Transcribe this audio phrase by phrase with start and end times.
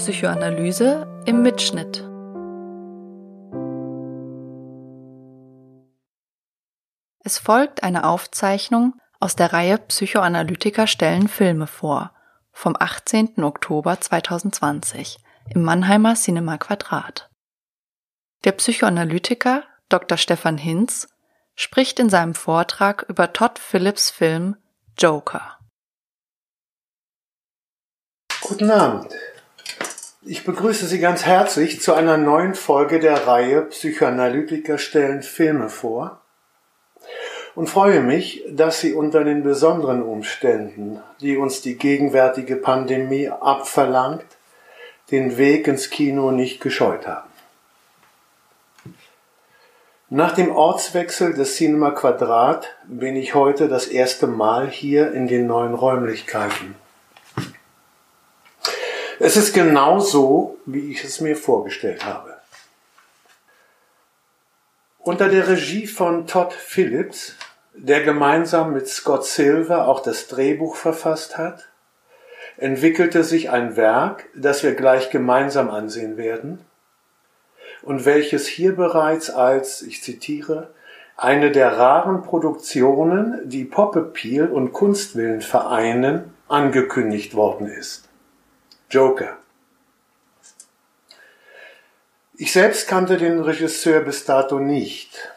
[0.00, 1.98] Psychoanalyse im Mitschnitt.
[7.22, 12.14] Es folgt eine Aufzeichnung aus der Reihe Psychoanalytiker stellen Filme vor
[12.50, 13.44] vom 18.
[13.44, 15.18] Oktober 2020
[15.50, 17.28] im Mannheimer Cinema Quadrat.
[18.44, 20.16] Der Psychoanalytiker Dr.
[20.16, 21.08] Stefan Hinz
[21.56, 24.56] spricht in seinem Vortrag über Todd Phillips Film
[24.96, 25.58] Joker.
[28.40, 29.14] Guten Abend.
[30.22, 36.20] Ich begrüße Sie ganz herzlich zu einer neuen Folge der Reihe Psychoanalytiker stellen Filme vor
[37.54, 44.26] und freue mich, dass Sie unter den besonderen Umständen, die uns die gegenwärtige Pandemie abverlangt,
[45.10, 47.30] den Weg ins Kino nicht gescheut haben.
[50.10, 55.46] Nach dem Ortswechsel des Cinema Quadrat bin ich heute das erste Mal hier in den
[55.46, 56.74] neuen Räumlichkeiten.
[59.22, 62.38] Es ist genau so, wie ich es mir vorgestellt habe.
[64.98, 67.36] Unter der Regie von Todd Phillips,
[67.74, 71.68] der gemeinsam mit Scott Silver auch das Drehbuch verfasst hat,
[72.56, 76.64] entwickelte sich ein Werk, das wir gleich gemeinsam ansehen werden
[77.82, 80.70] und welches hier bereits als, ich zitiere,
[81.18, 88.09] eine der raren Produktionen, die Pop-Appeal und Kunstwillen vereinen, angekündigt worden ist.
[88.90, 89.36] Joker.
[92.36, 95.32] Ich selbst kannte den Regisseur bis dato nicht.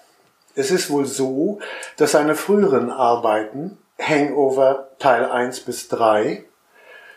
[0.56, 1.60] Es ist wohl so,
[1.98, 6.46] dass seine früheren Arbeiten, Hangover Teil 1 bis 3,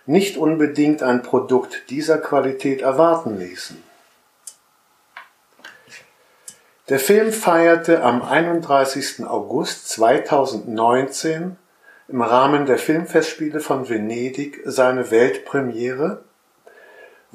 [0.04, 3.82] nicht unbedingt ein Produkt dieser Qualität erwarten ließen.
[6.90, 9.24] Der Film feierte am 31.
[9.26, 11.56] August 2019
[12.08, 16.25] im Rahmen der Filmfestspiele von Venedig seine Weltpremiere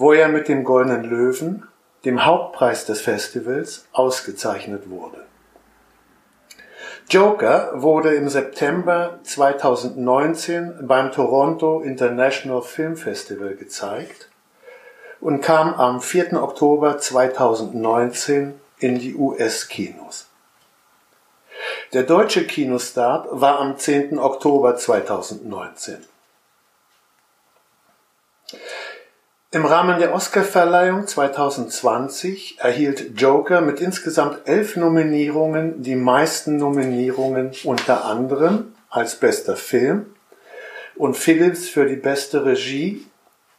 [0.02, 1.67] wo er mit dem Goldenen Löwen,
[2.05, 5.27] dem Hauptpreis des Festivals, ausgezeichnet wurde.
[7.07, 14.31] Joker wurde im September 2019 beim Toronto International Film Festival gezeigt
[15.19, 16.41] und kam am 4.
[16.41, 20.29] Oktober 2019 in die US-Kinos.
[21.94, 24.17] Der deutsche Kinostart war am 10.
[24.17, 26.03] Oktober 2019.
[29.53, 38.06] Im Rahmen der Oscarverleihung 2020 erhielt Joker mit insgesamt elf Nominierungen die meisten Nominierungen unter
[38.06, 40.06] anderem als bester Film
[40.95, 43.06] und Phillips für die beste Regie,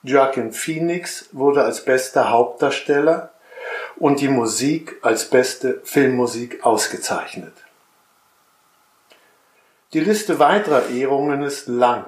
[0.02, 3.30] Joaquin Phoenix wurde als bester Hauptdarsteller
[3.96, 7.52] und die Musik als beste Filmmusik ausgezeichnet.
[9.92, 12.06] Die Liste weiterer Ehrungen ist lang.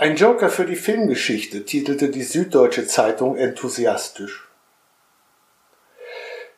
[0.00, 4.48] Ein Joker für die Filmgeschichte, titelte die Süddeutsche Zeitung enthusiastisch.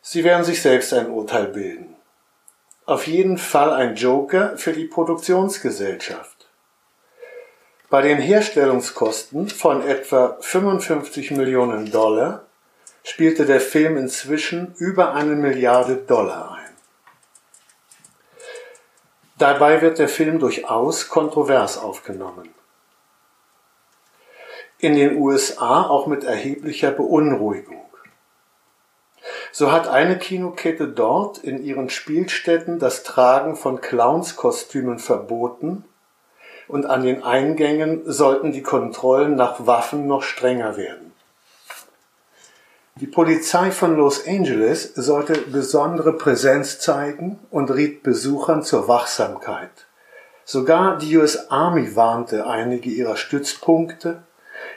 [0.01, 1.93] Sie werden sich selbst ein Urteil bilden.
[2.85, 6.47] Auf jeden Fall ein Joker für die Produktionsgesellschaft.
[7.89, 12.45] Bei den Herstellungskosten von etwa 55 Millionen Dollar
[13.03, 16.73] spielte der Film inzwischen über eine Milliarde Dollar ein.
[19.37, 22.49] Dabei wird der Film durchaus kontrovers aufgenommen
[24.83, 27.81] in den USA auch mit erheblicher Beunruhigung.
[29.53, 35.85] So hat eine Kinokette dort in ihren Spielstätten das Tragen von Clownskostümen verboten
[36.67, 41.13] und an den Eingängen sollten die Kontrollen nach Waffen noch strenger werden.
[42.95, 49.87] Die Polizei von Los Angeles sollte besondere Präsenz zeigen und riet Besuchern zur Wachsamkeit.
[50.43, 54.23] Sogar die US Army warnte einige ihrer Stützpunkte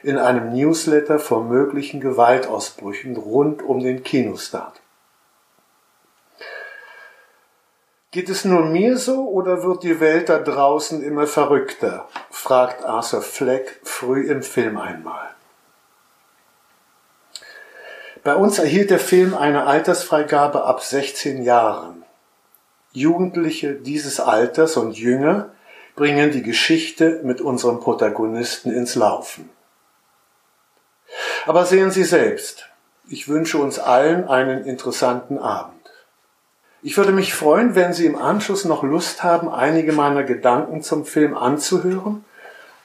[0.03, 4.81] in einem Newsletter vor möglichen Gewaltausbrüchen rund um den Kinostart.
[8.11, 12.09] Geht es nur mir so oder wird die Welt da draußen immer verrückter?
[12.31, 15.35] fragt Arthur Fleck früh im Film einmal.
[18.25, 22.05] Bei uns erhielt der Film eine Altersfreigabe ab 16 Jahren.
[22.93, 25.51] Jugendliche dieses Alters und jünger
[25.95, 29.51] bringen die Geschichte mit unserem Protagonisten ins Laufen.
[31.47, 32.69] Aber sehen Sie selbst,
[33.09, 35.75] ich wünsche uns allen einen interessanten Abend.
[36.83, 41.04] Ich würde mich freuen, wenn Sie im Anschluss noch Lust haben, einige meiner Gedanken zum
[41.04, 42.25] Film anzuhören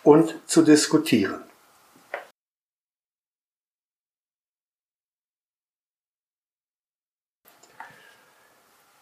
[0.03, 1.41] und zu diskutieren.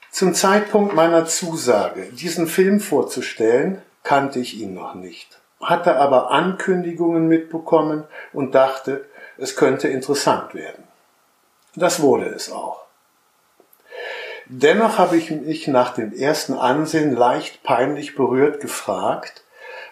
[0.10, 5.42] Zum Zeitpunkt meiner Zusage, diesen Film vorzustellen, kannte ich ihn noch nicht.
[5.62, 9.06] hatte aber Ankündigungen mitbekommen und dachte,
[9.40, 10.84] es könnte interessant werden.
[11.76, 12.86] Das wurde es auch.
[14.46, 19.44] Dennoch habe ich mich nach dem ersten Ansehen leicht peinlich berührt gefragt,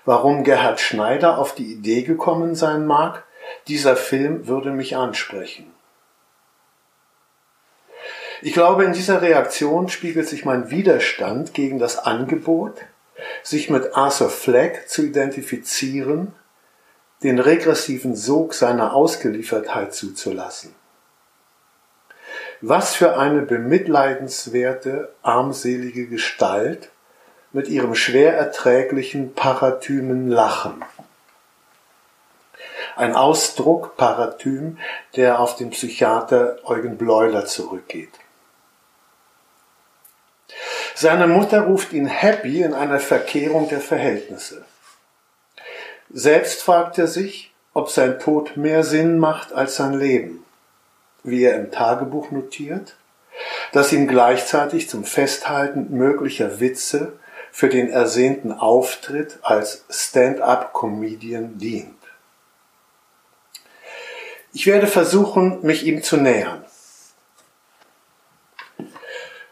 [0.04, 3.24] warum Gerhard Schneider auf die Idee gekommen sein mag,
[3.68, 5.72] dieser Film würde mich ansprechen.
[8.42, 12.82] Ich glaube, in dieser Reaktion spiegelt sich mein Widerstand gegen das Angebot,
[13.44, 16.34] sich mit Arthur Fleck zu identifizieren,
[17.24, 20.76] den regressiven Sog seiner Ausgeliefertheit zuzulassen.
[22.62, 26.90] Was für eine bemitleidenswerte, armselige Gestalt
[27.52, 30.84] mit ihrem schwer erträglichen parathymen Lachen.
[32.96, 34.80] Ein Ausdruck, Parathym,
[35.16, 38.14] der auf den Psychiater Eugen Bleuler zurückgeht.
[40.96, 44.66] Seine Mutter ruft ihn happy in einer Verkehrung der Verhältnisse.
[46.20, 50.44] Selbst fragt er sich, ob sein Tod mehr Sinn macht als sein Leben,
[51.22, 52.96] wie er im Tagebuch notiert,
[53.72, 57.14] das ihm gleichzeitig zum Festhalten möglicher Witze
[57.52, 61.94] für den ersehnten Auftritt als Stand-up-Comedian dient.
[64.54, 66.66] Ich werde versuchen, mich ihm zu nähern.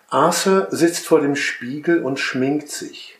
[0.10, 3.15] Arthur sitzt vor dem Spiegel und schminkt sich.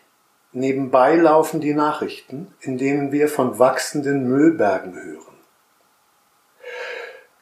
[0.56, 5.36] Nebenbei laufen die Nachrichten, in denen wir von wachsenden Müllbergen hören.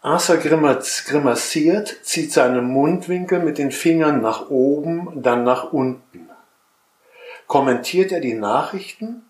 [0.03, 6.29] Arthur grimassiert, zieht seine Mundwinkel mit den Fingern nach oben, dann nach unten.
[7.47, 9.23] Kommentiert er die Nachrichten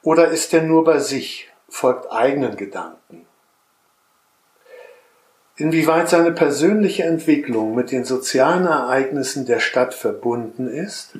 [0.00, 3.26] oder ist er nur bei sich, folgt eigenen Gedanken?
[5.56, 11.18] Inwieweit seine persönliche Entwicklung mit den sozialen Ereignissen der Stadt verbunden ist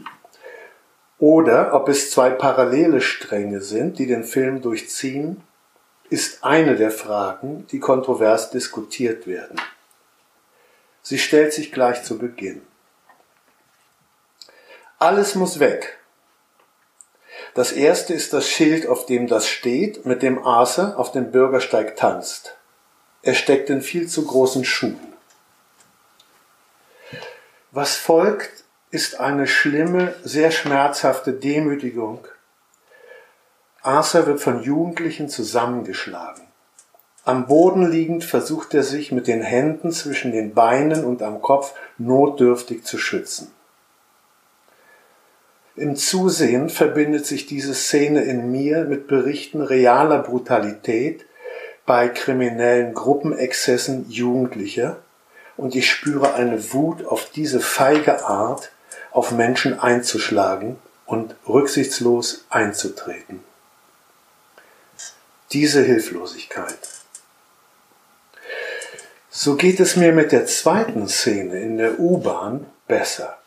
[1.23, 5.41] oder ob es zwei parallele Stränge sind, die den Film durchziehen,
[6.11, 9.57] ist eine der Fragen, die kontrovers diskutiert werden.
[11.01, 12.63] Sie stellt sich gleich zu Beginn.
[14.99, 16.01] Alles muss weg.
[17.55, 21.95] Das erste ist das Schild, auf dem das steht, mit dem Arthur auf dem Bürgersteig
[21.95, 22.57] tanzt.
[23.23, 25.13] Er steckt in viel zu großen Schuhen.
[27.71, 28.63] Was folgt,
[28.93, 32.29] ist eine schlimme, sehr schmerzhafte Demütigung.
[33.81, 36.45] Arthur wird von Jugendlichen zusammengeschlagen.
[37.25, 41.73] Am Boden liegend versucht er sich mit den Händen zwischen den Beinen und am Kopf
[41.97, 43.51] notdürftig zu schützen.
[45.75, 51.25] Im Zusehen verbindet sich diese Szene in mir mit Berichten realer Brutalität,
[51.87, 54.99] bei kriminellen Gruppenexzessen Jugendlicher
[55.57, 58.71] und ich spüre eine Wut auf diese feige Art,
[59.13, 63.43] auf Menschen einzuschlagen und rücksichtslos einzutreten.
[65.53, 66.79] Diese Hilflosigkeit.
[69.31, 73.39] So geht es mir mit der zweiten Szene in der U-Bahn besser.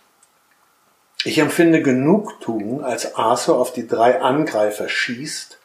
[1.24, 5.58] Ich empfinde Genugtuung, als Arthur auf die drei Angreifer schießt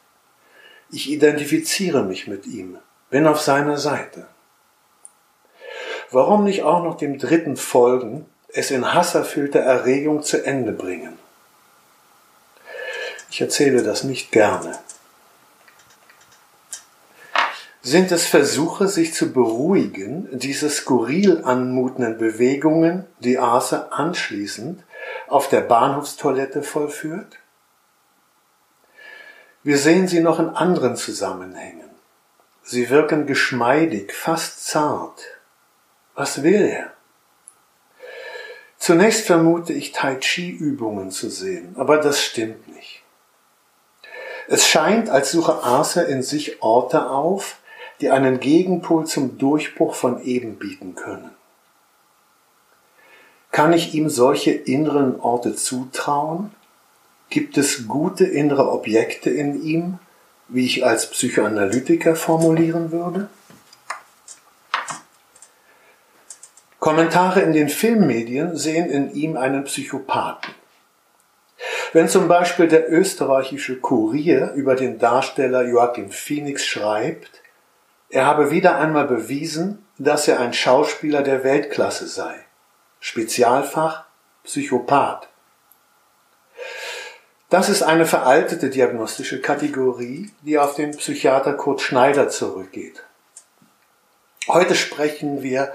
[0.91, 2.77] ich identifiziere mich mit ihm,
[3.09, 4.27] bin auf seiner Seite.
[6.11, 11.17] Warum nicht auch noch dem dritten folgen, es in hasserfüllter Erregung zu Ende bringen?
[13.29, 14.77] Ich erzähle das nicht gerne.
[17.81, 24.83] Sind es Versuche, sich zu beruhigen, diese skurril anmutenden Bewegungen, die Arthur anschließend
[25.27, 27.39] auf der Bahnhofstoilette vollführt?
[29.63, 31.89] Wir sehen sie noch in anderen Zusammenhängen.
[32.63, 35.21] Sie wirken geschmeidig, fast zart.
[36.13, 36.93] Was will er?
[38.81, 43.03] Zunächst vermute ich Tai Chi-Übungen zu sehen, aber das stimmt nicht.
[44.47, 47.59] Es scheint, als suche Arthur in sich Orte auf,
[48.01, 51.29] die einen Gegenpol zum Durchbruch von eben bieten können.
[53.51, 56.49] Kann ich ihm solche inneren Orte zutrauen?
[57.29, 59.99] Gibt es gute innere Objekte in ihm,
[60.47, 63.29] wie ich als Psychoanalytiker formulieren würde?
[66.81, 70.55] Kommentare in den Filmmedien sehen in ihm einen Psychopathen.
[71.93, 77.43] Wenn zum Beispiel der österreichische Kurier über den Darsteller Joachim Phoenix schreibt,
[78.09, 82.33] er habe wieder einmal bewiesen, dass er ein Schauspieler der Weltklasse sei.
[82.99, 84.05] Spezialfach
[84.43, 85.29] Psychopath.
[87.51, 93.03] Das ist eine veraltete diagnostische Kategorie, die auf den Psychiater Kurt Schneider zurückgeht.
[94.47, 95.71] Heute sprechen wir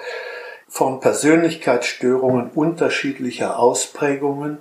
[0.68, 4.58] von Persönlichkeitsstörungen unterschiedlicher Ausprägungen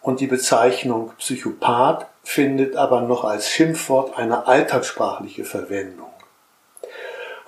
[0.00, 6.10] und die Bezeichnung Psychopath findet aber noch als Schimpfwort eine alltagssprachliche Verwendung.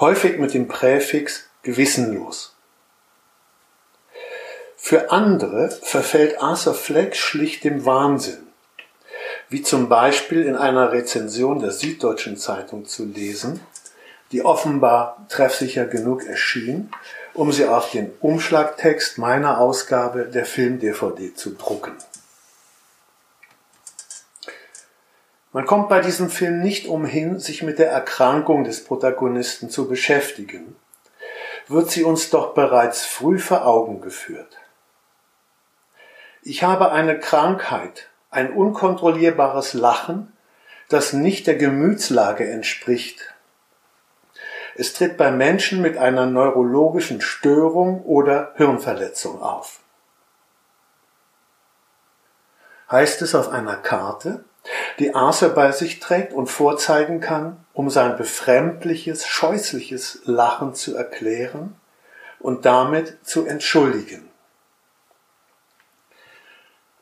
[0.00, 2.56] Häufig mit dem Präfix gewissenlos.
[4.76, 8.48] Für andere verfällt Arthur Fleck schlicht dem Wahnsinn,
[9.48, 13.60] wie zum Beispiel in einer Rezension der Süddeutschen Zeitung zu lesen,
[14.32, 16.90] die offenbar treffsicher genug erschien,
[17.34, 21.92] um sie auf den Umschlagtext meiner Ausgabe der Film-DVD zu drucken.
[25.52, 30.76] Man kommt bei diesem Film nicht umhin, sich mit der Erkrankung des Protagonisten zu beschäftigen,
[31.68, 34.58] wird sie uns doch bereits früh vor Augen geführt.
[36.42, 40.32] Ich habe eine Krankheit, ein unkontrollierbares Lachen,
[40.88, 43.34] das nicht der Gemütslage entspricht.
[44.74, 49.80] Es tritt bei Menschen mit einer neurologischen Störung oder Hirnverletzung auf.
[52.90, 54.44] Heißt es auf einer Karte,
[54.98, 61.74] die Arthur bei sich trägt und vorzeigen kann, um sein befremdliches, scheußliches Lachen zu erklären
[62.38, 64.28] und damit zu entschuldigen.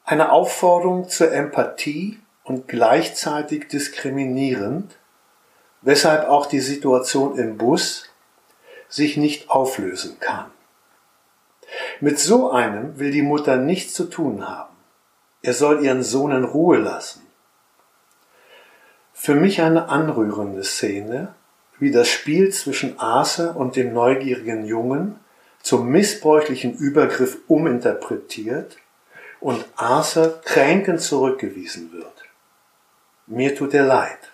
[0.05, 4.97] Eine Aufforderung zur Empathie und gleichzeitig diskriminierend,
[5.83, 8.09] weshalb auch die Situation im Bus
[8.89, 10.51] sich nicht auflösen kann.
[12.01, 14.75] Mit so einem will die Mutter nichts zu tun haben.
[15.43, 17.23] Er soll ihren Sohn in Ruhe lassen.
[19.13, 21.35] Für mich eine anrührende Szene,
[21.79, 25.21] wie das Spiel zwischen Arthur und dem neugierigen Jungen
[25.63, 28.77] zum missbräuchlichen Übergriff uminterpretiert
[29.41, 32.13] und Arthur kränkend zurückgewiesen wird.
[33.27, 34.30] Mir tut er leid.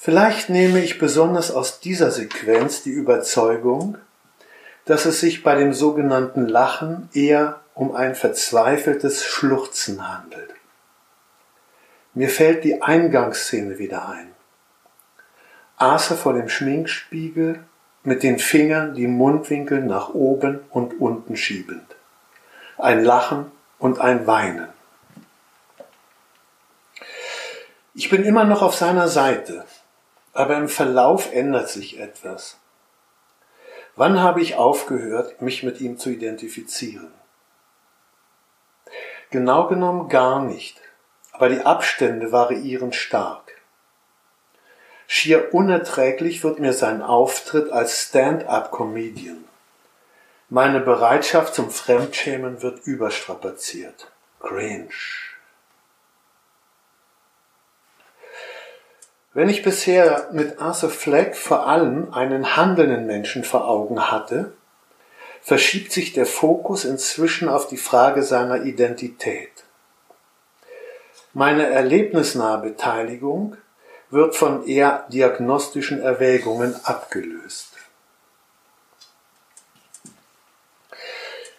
[0.00, 3.98] Vielleicht nehme ich besonders aus dieser Sequenz die Überzeugung,
[4.84, 10.54] dass es sich bei dem sogenannten Lachen eher um ein verzweifeltes Schluchzen handelt.
[12.14, 14.30] Mir fällt die Eingangsszene wieder ein.
[15.76, 17.58] Arthur vor dem Schminkspiegel
[18.04, 21.96] mit den Fingern die Mundwinkel nach oben und unten schiebend.
[22.78, 23.50] Ein Lachen
[23.80, 24.68] und ein Weinen.
[27.94, 29.64] Ich bin immer noch auf seiner Seite,
[30.32, 32.58] aber im Verlauf ändert sich etwas.
[33.96, 37.12] Wann habe ich aufgehört, mich mit ihm zu identifizieren?
[39.30, 40.80] Genau genommen gar nicht,
[41.32, 43.52] aber die Abstände variieren stark.
[45.06, 49.44] Schier unerträglich wird mir sein Auftritt als Stand-up-Comedian.
[50.50, 54.10] Meine Bereitschaft zum Fremdschämen wird überstrapaziert.
[54.40, 54.88] Cringe.
[59.34, 64.52] Wenn ich bisher mit Arthur Fleck vor allem einen handelnden Menschen vor Augen hatte,
[65.42, 69.50] verschiebt sich der Fokus inzwischen auf die Frage seiner Identität.
[71.34, 73.56] Meine erlebnisnahe Beteiligung
[74.10, 77.74] wird von eher diagnostischen Erwägungen abgelöst.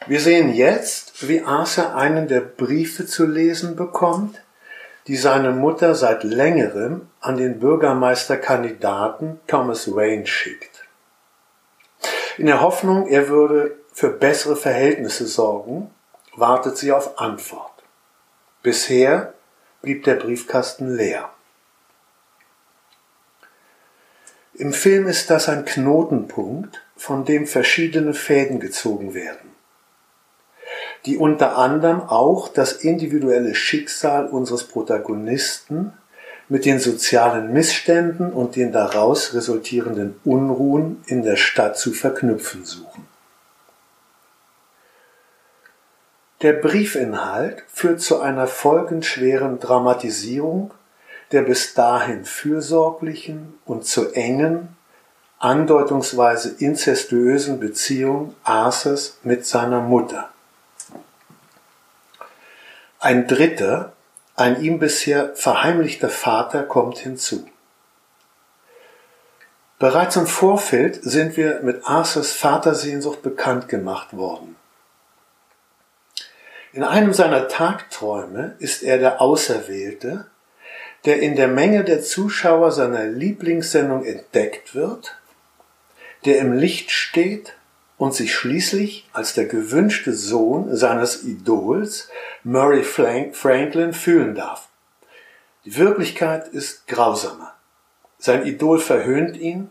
[0.07, 4.41] Wir sehen jetzt, wie Arthur einen der Briefe zu lesen bekommt,
[5.09, 10.85] die seine Mutter seit längerem an den Bürgermeisterkandidaten Thomas Wayne schickt.
[12.37, 15.89] In der Hoffnung, er würde für bessere Verhältnisse sorgen,
[16.35, 17.71] wartet sie auf Antwort.
[18.61, 19.33] Bisher
[19.81, 21.31] blieb der Briefkasten leer.
[24.53, 29.48] Im Film ist das ein Knotenpunkt, von dem verschiedene Fäden gezogen werden,
[31.05, 35.93] die unter anderem auch das individuelle Schicksal unseres Protagonisten
[36.49, 43.07] mit den sozialen Missständen und den daraus resultierenden Unruhen in der Stadt zu verknüpfen suchen.
[46.41, 50.73] Der Briefinhalt führt zu einer folgenschweren Dramatisierung
[51.31, 54.75] der bis dahin fürsorglichen und zu engen,
[55.37, 60.29] andeutungsweise inzestuösen Beziehung Arthurs mit seiner Mutter.
[62.99, 63.93] Ein dritter,
[64.35, 67.47] ein ihm bisher verheimlichter Vater kommt hinzu.
[69.79, 74.57] Bereits im Vorfeld sind wir mit Arthurs Vatersehnsucht bekannt gemacht worden.
[76.73, 80.25] In einem seiner Tagträume ist er der Auserwählte,
[81.05, 85.15] der in der Menge der Zuschauer seiner Lieblingssendung entdeckt wird,
[86.25, 87.53] der im Licht steht
[87.99, 92.09] und sich schließlich als der gewünschte Sohn seines Idols
[92.43, 94.69] Murray Franklin fühlen darf.
[95.65, 97.53] Die Wirklichkeit ist grausamer.
[98.17, 99.69] Sein Idol verhöhnt ihn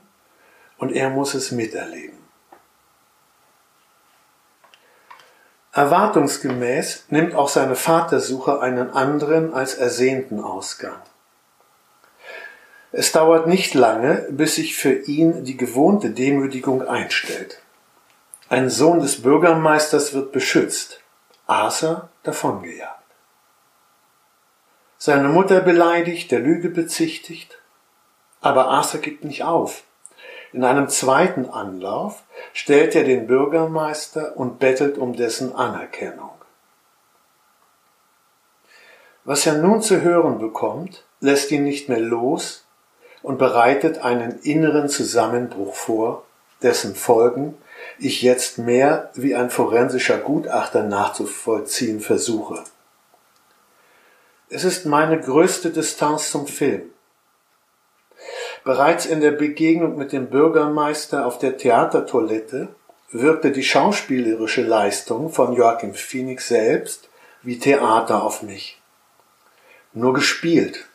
[0.77, 2.19] und er muss es miterleben.
[5.73, 11.01] Erwartungsgemäß nimmt auch seine Vatersuche einen anderen als ersehnten Ausgang.
[12.93, 17.63] Es dauert nicht lange, bis sich für ihn die gewohnte Demütigung einstellt.
[18.51, 21.03] Ein Sohn des Bürgermeisters wird beschützt,
[21.47, 22.95] Arthur davongejagt.
[24.97, 27.59] Seine Mutter beleidigt, der Lüge bezichtigt,
[28.41, 29.83] aber Arthur gibt nicht auf.
[30.55, 32.23] In einem zweiten Anlauf
[32.55, 36.31] stellt er den Bürgermeister und bettelt um dessen Anerkennung.
[39.25, 42.65] Was er nun zu hören bekommt, lässt ihn nicht mehr los
[43.23, 46.25] und bereitet einen inneren Zusammenbruch vor,
[46.63, 47.59] dessen Folgen
[47.99, 52.65] ich jetzt mehr wie ein forensischer Gutachter nachzuvollziehen versuche.
[54.51, 56.91] Es ist meine größte Distanz zum Film.
[58.65, 62.69] Bereits in der Begegnung mit dem Bürgermeister auf der Theatertoilette
[63.11, 67.09] wirkte die schauspielerische Leistung von Joachim Phoenix selbst
[67.43, 68.81] wie Theater auf mich.
[69.93, 70.87] Nur gespielt.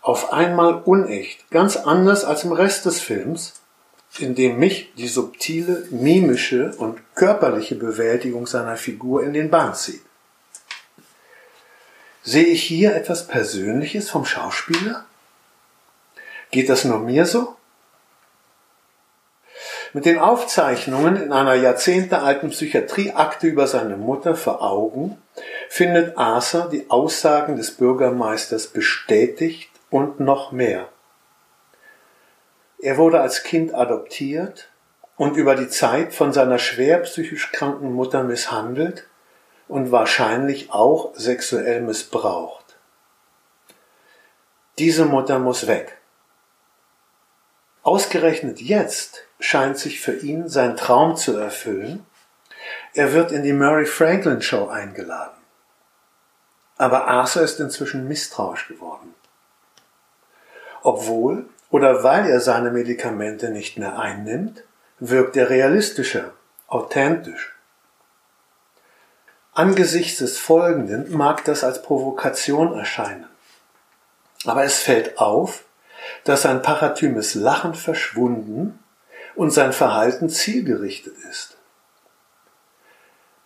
[0.00, 3.54] Auf einmal unecht, ganz anders als im Rest des Films,
[4.18, 10.02] in dem mich die subtile, mimische und körperliche Bewältigung seiner Figur in den Bann zieht.
[12.22, 15.04] Sehe ich hier etwas Persönliches vom Schauspieler?
[16.50, 17.56] Geht das nur mir so?
[19.94, 25.16] Mit den Aufzeichnungen in einer jahrzehntealten Psychiatrieakte über seine Mutter vor Augen
[25.70, 30.88] findet Arthur die Aussagen des Bürgermeisters bestätigt und noch mehr.
[32.78, 34.68] Er wurde als Kind adoptiert
[35.16, 39.06] und über die Zeit von seiner schwer psychisch kranken Mutter misshandelt
[39.66, 42.76] und wahrscheinlich auch sexuell missbraucht.
[44.78, 45.98] Diese Mutter muss weg.
[47.82, 52.06] Ausgerechnet jetzt scheint sich für ihn sein Traum zu erfüllen.
[52.94, 55.36] Er wird in die Murray Franklin Show eingeladen.
[56.76, 59.14] Aber Arthur ist inzwischen misstrauisch geworden.
[60.82, 64.64] Obwohl oder weil er seine Medikamente nicht mehr einnimmt,
[64.98, 66.32] wirkt er realistischer,
[66.66, 67.54] authentisch.
[69.52, 73.26] Angesichts des Folgenden mag das als Provokation erscheinen.
[74.44, 75.64] Aber es fällt auf,
[76.24, 78.78] dass sein paratymes Lachen verschwunden
[79.34, 81.56] und sein Verhalten zielgerichtet ist.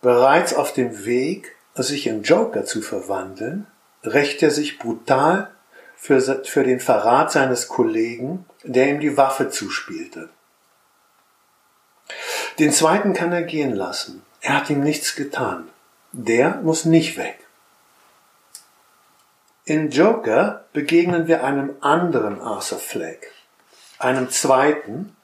[0.01, 3.67] Bereits auf dem Weg, sich in Joker zu verwandeln,
[4.03, 5.52] rächt er sich brutal
[6.03, 10.27] für, für den Verrat seines Kollegen, der ihm die Waffe zuspielte.
[12.59, 14.21] Den zweiten kann er gehen lassen.
[14.41, 15.69] Er hat ihm nichts getan.
[16.11, 17.39] Der muss nicht weg.
[19.63, 23.31] In Joker begegnen wir einem anderen Arthur Fleck,
[23.97, 25.15] einem zweiten,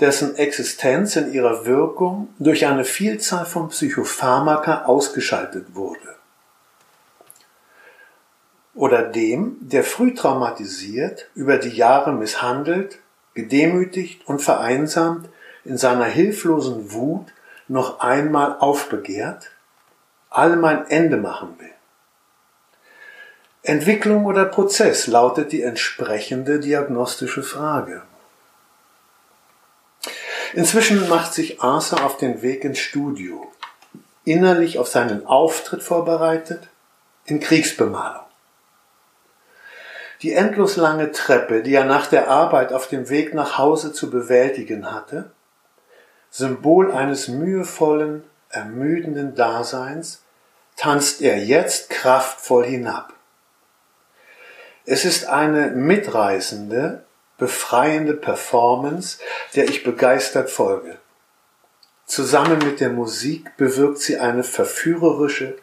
[0.00, 6.15] dessen Existenz in ihrer Wirkung durch eine Vielzahl von Psychopharmaka ausgeschaltet wurde.
[8.76, 12.98] Oder dem, der früh traumatisiert, über die Jahre misshandelt,
[13.32, 15.28] gedemütigt und vereinsamt
[15.64, 17.32] in seiner hilflosen Wut
[17.68, 19.50] noch einmal aufbegehrt,
[20.28, 21.70] allem ein Ende machen will.
[23.62, 28.02] Entwicklung oder Prozess lautet die entsprechende diagnostische Frage.
[30.52, 33.50] Inzwischen macht sich Arthur auf den Weg ins Studio,
[34.24, 36.68] innerlich auf seinen Auftritt vorbereitet,
[37.24, 38.25] in Kriegsbemalung.
[40.22, 44.10] Die endlos lange Treppe, die er nach der Arbeit auf dem Weg nach Hause zu
[44.10, 45.30] bewältigen hatte,
[46.30, 50.22] Symbol eines mühevollen, ermüdenden Daseins,
[50.76, 53.12] tanzt er jetzt kraftvoll hinab.
[54.84, 57.04] Es ist eine mitreißende,
[57.38, 59.18] befreiende Performance,
[59.54, 60.98] der ich begeistert folge.
[62.06, 65.56] Zusammen mit der Musik bewirkt sie eine verführerische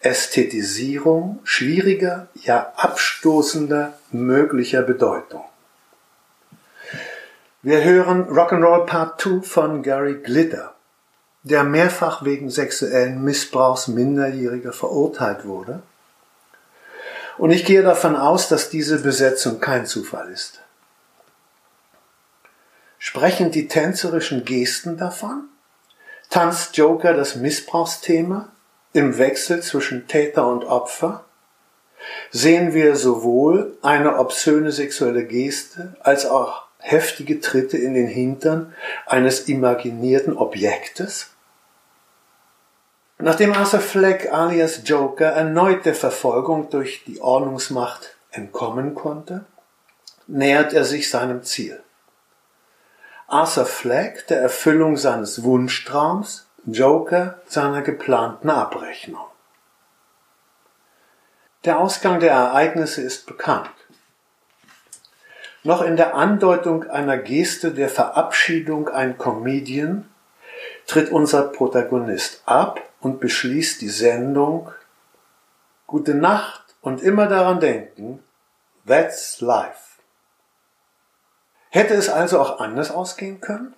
[0.00, 5.44] Ästhetisierung schwieriger, ja abstoßender möglicher Bedeutung.
[7.62, 10.74] Wir hören Rock'n'Roll Part 2 von Gary Glitter,
[11.42, 15.82] der mehrfach wegen sexuellen Missbrauchs Minderjähriger verurteilt wurde
[17.38, 20.60] und ich gehe davon aus, dass diese Besetzung kein Zufall ist.
[22.98, 25.44] Sprechen die tänzerischen Gesten davon?
[26.30, 28.50] Tanzt Joker das Missbrauchsthema
[28.92, 31.24] im Wechsel zwischen Täter und Opfer?
[32.30, 38.74] Sehen wir sowohl eine obszöne sexuelle Geste als auch heftige Tritte in den Hintern
[39.06, 41.30] eines imaginierten Objektes?
[43.18, 49.44] Nachdem Arthur Fleck alias Joker erneut der Verfolgung durch die Ordnungsmacht entkommen konnte,
[50.28, 51.82] nähert er sich seinem Ziel.
[53.26, 59.24] Arthur Fleck der Erfüllung seines Wunschtraums, Joker seiner geplanten Abrechnung.
[61.64, 63.70] Der Ausgang der Ereignisse ist bekannt.
[65.62, 70.08] Noch in der Andeutung einer Geste der Verabschiedung ein Comedian
[70.86, 74.70] tritt unser Protagonist ab und beschließt die Sendung
[75.86, 78.22] Gute Nacht und immer daran denken,
[78.86, 80.00] that's life.
[81.70, 83.74] Hätte es also auch anders ausgehen können?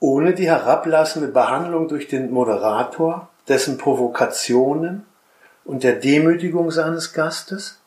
[0.00, 5.04] Ohne die herablassende Behandlung durch den Moderator, dessen Provokationen
[5.66, 7.78] und der Demütigung seines Gastes?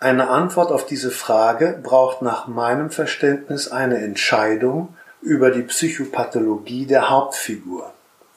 [0.00, 7.10] Eine Antwort auf diese Frage braucht nach meinem Verständnis eine Entscheidung über die Psychopathologie der
[7.10, 7.92] Hauptfigur,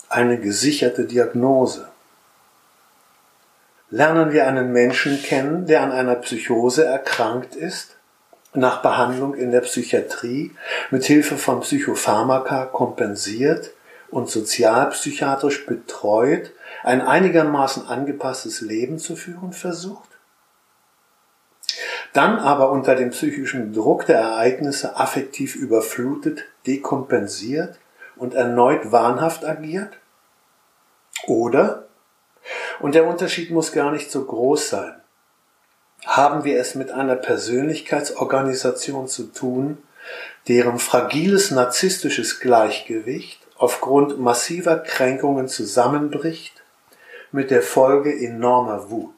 [0.10, 1.88] eine gesicherte Diagnose.
[3.90, 7.96] Lernen wir einen Menschen kennen, der an einer Psychose erkrankt ist,
[8.54, 10.52] nach Behandlung in der Psychiatrie
[10.92, 13.72] mit Hilfe von Psychopharmaka kompensiert
[14.10, 16.52] und sozialpsychiatrisch betreut
[16.84, 20.10] ein einigermaßen angepasstes Leben zu führen versucht?
[22.14, 27.78] dann aber unter dem psychischen Druck der Ereignisse affektiv überflutet, dekompensiert
[28.16, 29.98] und erneut wahnhaft agiert?
[31.28, 31.88] Oder,
[32.80, 34.99] und der Unterschied muss gar nicht so groß sein,
[36.06, 39.78] haben wir es mit einer Persönlichkeitsorganisation zu tun,
[40.48, 46.54] deren fragiles narzisstisches Gleichgewicht aufgrund massiver Kränkungen zusammenbricht,
[47.32, 49.14] mit der Folge enormer Wut.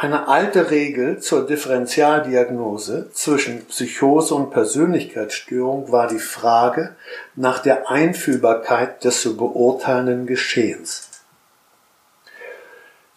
[0.00, 6.94] Eine alte Regel zur Differentialdiagnose zwischen Psychose und Persönlichkeitsstörung war die Frage
[7.34, 11.07] nach der Einfühlbarkeit des zu beurteilenden Geschehens.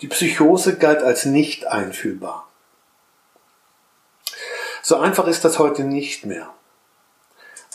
[0.02, 2.48] Die Psychose galt als nicht einfühlbar.
[4.82, 6.50] So einfach ist das heute nicht mehr.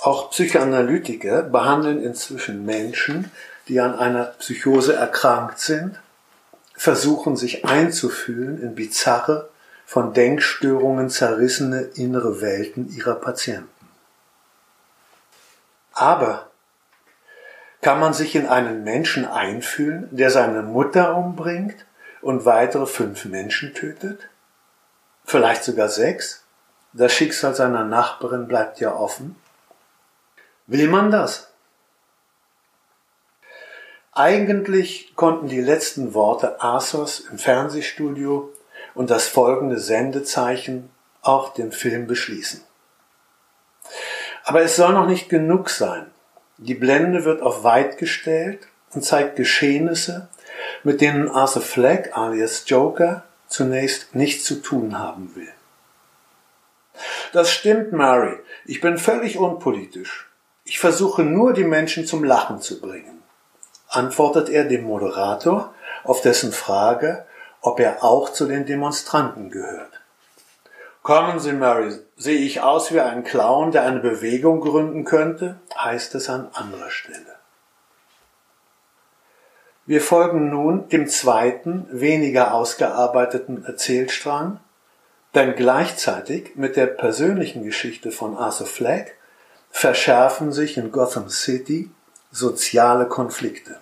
[0.00, 3.30] Auch Psychoanalytiker behandeln inzwischen Menschen,
[3.68, 5.98] die an einer Psychose erkrankt sind
[6.76, 9.48] versuchen sich einzufühlen in bizarre,
[9.86, 13.68] von Denkstörungen zerrissene innere Welten ihrer Patienten.
[15.92, 16.50] Aber
[17.80, 21.86] kann man sich in einen Menschen einfühlen, der seine Mutter umbringt
[22.26, 24.28] und weitere fünf Menschen tötet?
[25.24, 26.44] Vielleicht sogar sechs?
[26.92, 29.36] Das Schicksal seiner Nachbarin bleibt ja offen.
[30.66, 31.52] Will man das?
[34.10, 38.52] Eigentlich konnten die letzten Worte Asos im Fernsehstudio
[38.94, 40.90] und das folgende Sendezeichen
[41.22, 42.60] auch den Film beschließen.
[44.42, 46.10] Aber es soll noch nicht genug sein.
[46.56, 50.28] Die Blende wird auf weit gestellt und zeigt Geschehnisse,
[50.86, 55.52] mit denen Arthur Fleck alias Joker zunächst nichts zu tun haben will.
[57.32, 58.38] Das stimmt, Mary.
[58.64, 60.30] Ich bin völlig unpolitisch.
[60.64, 63.16] Ich versuche nur, die Menschen zum Lachen zu bringen
[63.88, 67.24] antwortet er dem Moderator auf dessen Frage,
[67.60, 70.00] ob er auch zu den Demonstranten gehört.
[71.02, 75.60] Kommen Sie, Mary, sehe ich aus wie ein Clown, der eine Bewegung gründen könnte?
[75.78, 77.36] heißt es an anderer Stelle.
[79.86, 84.58] Wir folgen nun dem zweiten, weniger ausgearbeiteten Erzählstrang,
[85.36, 89.16] denn gleichzeitig mit der persönlichen Geschichte von Arthur Fleck
[89.70, 91.88] verschärfen sich in Gotham City
[92.32, 93.78] soziale Konflikte.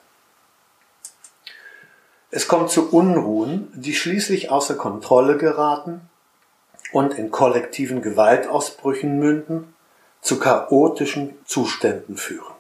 [2.31, 6.03] Es kommt zu Unruhen, die schließlich außer Kontrolle geraten
[6.93, 9.75] und in kollektiven Gewaltausbrüchen münden,
[10.21, 12.54] zu chaotischen Zuständen führen.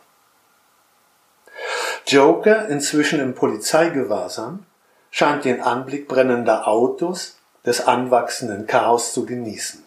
[2.06, 4.66] Joker, inzwischen im Polizeigewahrsam,
[5.10, 9.82] scheint den Anblick brennender Autos, des anwachsenden Chaos zu genießen.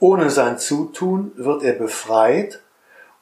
[0.00, 2.60] Ohne sein Zutun wird er befreit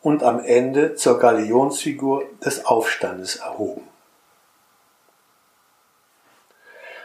[0.00, 3.86] und am Ende zur Galionsfigur des Aufstandes erhoben.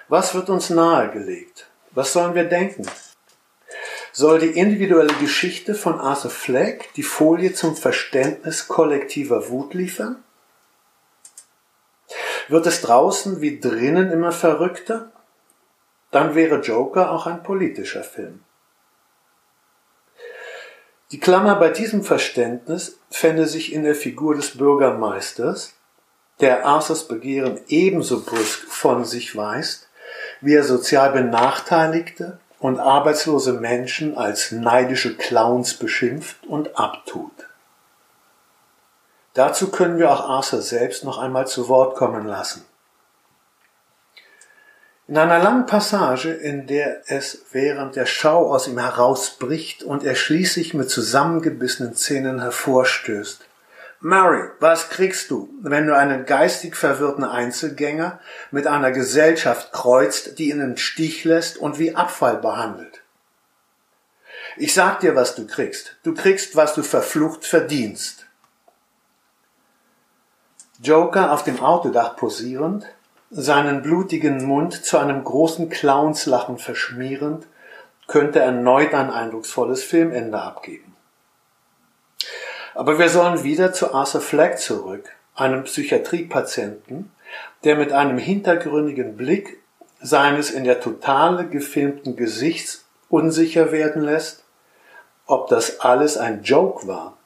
[0.08, 1.68] Was wird uns nahegelegt?
[1.92, 2.86] Was sollen wir denken?
[4.14, 10.22] Soll die individuelle Geschichte von Arthur Fleck die Folie zum Verständnis kollektiver Wut liefern?
[12.50, 15.12] Wird es draußen wie drinnen immer verrückter?
[16.12, 18.44] Dann wäre Joker auch ein politischer Film.
[21.12, 25.74] Die Klammer bei diesem Verständnis fände sich in der Figur des Bürgermeisters,
[26.42, 29.90] der Arthurs Begehren ebenso brüsk von sich weist,
[30.42, 37.32] wie er sozial benachteiligte und arbeitslose Menschen als neidische Clowns beschimpft und abtut.
[39.34, 42.64] Dazu können wir auch Arthur selbst noch einmal zu Wort kommen lassen.
[45.08, 50.16] In einer langen Passage, in der es während der Schau aus ihm herausbricht und er
[50.16, 53.44] schließlich mit zusammengebissenen Zähnen hervorstößt.
[54.04, 60.50] Mary, was kriegst du, wenn du einen geistig verwirrten Einzelgänger mit einer Gesellschaft kreuzt, die
[60.50, 63.04] ihn im Stich lässt und wie Abfall behandelt?
[64.58, 65.98] Ich sag dir, was du kriegst.
[66.02, 68.26] Du kriegst, was du verflucht verdienst.
[70.82, 72.88] Joker auf dem Autodach posierend,
[73.30, 77.46] seinen blutigen Mund zu einem großen Clownslachen verschmierend,
[78.08, 80.91] könnte erneut ein eindrucksvolles Filmende abgeben.
[82.74, 87.12] Aber wir sollen wieder zu Arthur Fleck zurück, einem Psychiatriepatienten,
[87.64, 89.62] der mit einem hintergründigen Blick
[90.02, 94.44] seines in der Totale gefilmten Gesichts unsicher werden lässt,
[95.26, 97.18] ob das alles ein Joke war,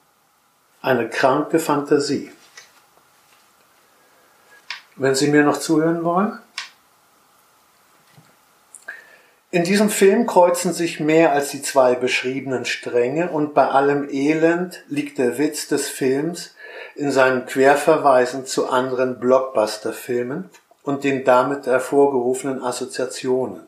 [0.82, 2.32] eine kranke Fantasie.
[4.96, 6.40] Wenn Sie mir noch zuhören wollen.
[9.56, 14.84] In diesem Film kreuzen sich mehr als die zwei beschriebenen Stränge und bei allem Elend
[14.90, 16.54] liegt der Witz des Films
[16.96, 20.50] in seinen Querverweisen zu anderen Blockbuster-Filmen
[20.84, 23.66] und den damit hervorgerufenen Assoziationen.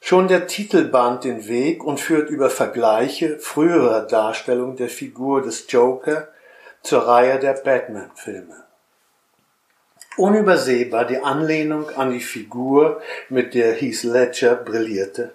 [0.00, 5.64] Schon der Titel bahnt den Weg und führt über Vergleiche früherer Darstellung der Figur des
[5.68, 6.28] Joker
[6.84, 8.67] zur Reihe der Batman-Filme.
[10.18, 15.30] Unübersehbar die Anlehnung an die Figur, mit der Heath Ledger brillierte.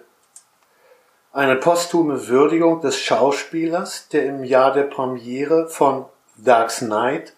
[1.32, 6.04] Eine posthume Würdigung des Schauspielers, der im Jahr der Premiere von
[6.36, 7.32] Dark Knight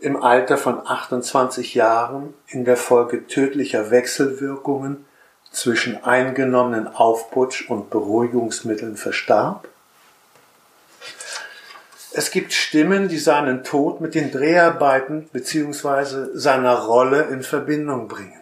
[0.00, 5.06] im Alter von 28 Jahren in der Folge tödlicher Wechselwirkungen
[5.52, 9.68] zwischen eingenommenen Aufputsch und Beruhigungsmitteln verstarb?
[12.12, 16.30] Es gibt Stimmen, die seinen Tod mit den Dreharbeiten bzw.
[16.34, 18.40] seiner Rolle in Verbindung bringen.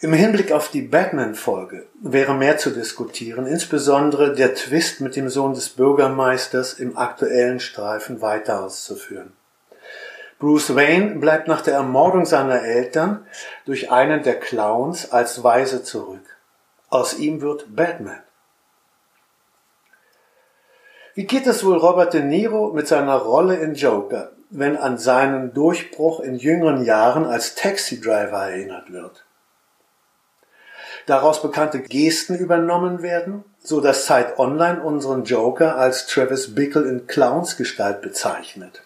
[0.00, 5.54] Im Hinblick auf die Batman-Folge wäre mehr zu diskutieren, insbesondere der Twist mit dem Sohn
[5.54, 9.32] des Bürgermeisters im aktuellen Streifen weiter auszuführen.
[10.40, 13.24] Bruce Wayne bleibt nach der Ermordung seiner Eltern
[13.64, 16.36] durch einen der Clowns als Weise zurück.
[16.90, 18.21] Aus ihm wird Batman.
[21.14, 25.52] Wie geht es wohl Robert De Niro mit seiner Rolle in Joker, wenn an seinen
[25.52, 29.26] Durchbruch in jüngeren Jahren als Taxi-Driver erinnert wird?
[31.04, 37.06] Daraus bekannte Gesten übernommen werden, so dass Zeit Online unseren Joker als Travis Bickle in
[37.06, 38.82] Clownsgestalt bezeichnet.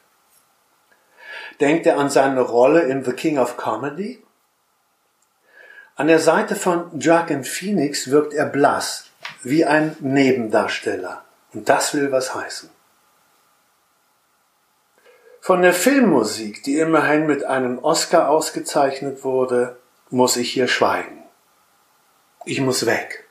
[1.61, 4.21] Denkt er an seine Rolle in The King of Comedy?
[5.95, 9.11] An der Seite von Joaquin Phoenix wirkt er blass,
[9.45, 11.26] wie ein Nebendarsteller.
[11.57, 12.69] Und das will was heißen.
[15.41, 19.79] Von der Filmmusik, die immerhin mit einem Oscar ausgezeichnet wurde,
[20.11, 21.23] muss ich hier schweigen.
[22.45, 23.27] Ich muss weg.